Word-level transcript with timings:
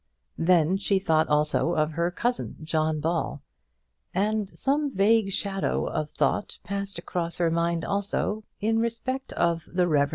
Then 0.39 0.77
she 0.77 0.97
thought 0.97 1.27
also 1.27 1.75
of 1.75 1.91
her 1.91 2.09
cousin, 2.09 2.55
John 2.63 2.99
Ball; 3.01 3.39
and 4.15 4.49
some 4.49 4.89
vague 4.89 5.29
shadow 5.31 5.85
of 5.85 6.09
thought 6.09 6.57
passed 6.63 6.97
across 6.97 7.37
her 7.37 7.51
mind 7.51 7.85
also 7.85 8.43
in 8.59 8.79
respect 8.79 9.31
of 9.33 9.63
the 9.67 9.87
Rev. 9.87 9.99
Mr 9.99 9.99
Maguire. 10.05 10.09